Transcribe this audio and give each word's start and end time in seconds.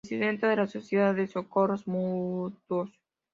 Presidente 0.03 0.47
de 0.47 0.55
la 0.55 0.65
sociedad 0.65 1.13
de 1.13 1.27
Socorros 1.27 1.85
Mutuos. 1.87 2.89